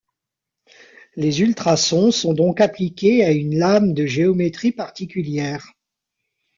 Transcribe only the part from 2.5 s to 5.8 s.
appliqués à une lame de géométrie particulière.